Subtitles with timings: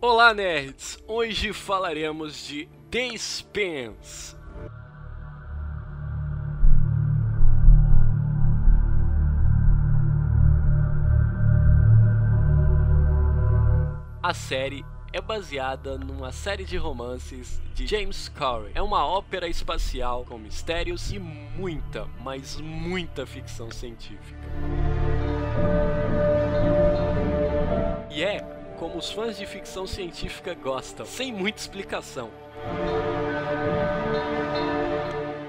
[0.00, 0.96] Olá, nerds!
[1.08, 4.36] Hoje falaremos de The Expanse.
[14.22, 18.70] A série é baseada numa série de romances de James Corey.
[18.76, 24.38] É uma ópera espacial com mistérios e muita, mas muita ficção científica.
[28.12, 32.30] E é como os fãs de ficção científica gostam, sem muita explicação.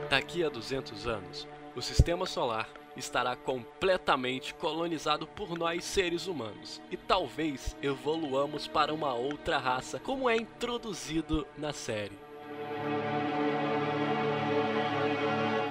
[0.10, 6.98] Daqui a 200 anos, o sistema solar estará completamente colonizado por nós seres humanos e
[6.98, 12.18] talvez evoluamos para uma outra raça, como é introduzido na série.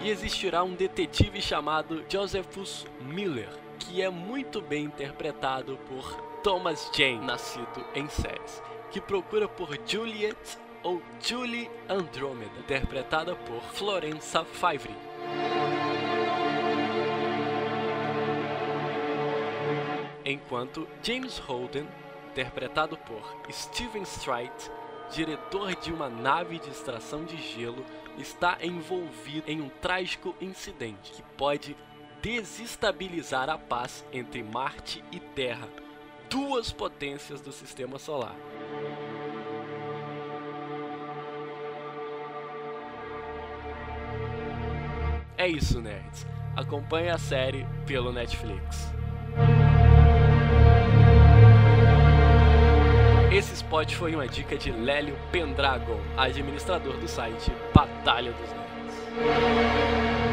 [0.03, 7.25] E existirá um detetive chamado Josephus Miller, que é muito bem interpretado por Thomas Jane,
[7.25, 14.95] nascido em séries, que procura por Juliet ou Julie Andromeda, interpretada por Florença Favre.
[20.31, 21.89] enquanto James Holden,
[22.31, 24.71] interpretado por Steven Strait,
[25.11, 27.85] diretor de uma nave de extração de gelo,
[28.19, 31.77] está envolvido em um trágico incidente que pode
[32.23, 35.69] desestabilizar a paz entre Marte e Terra,
[36.29, 38.35] duas potências do sistema solar.
[45.37, 46.27] É isso, nerds.
[46.57, 48.93] Acompanhe a série pelo Netflix.
[53.31, 60.28] Esse spot foi uma dica de Lélio Pendragon, administrador do site Batalha dos Nerds.